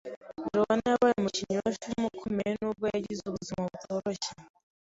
Joan 0.51 0.79
yabaye 0.91 1.13
umukinnyi 1.17 1.55
wa 1.61 1.71
filime 1.77 2.05
ukomeye 2.11 2.51
nubwo 2.59 2.85
yagize 2.93 3.21
ubuzima 3.25 3.61
butoroshye. 3.71 4.29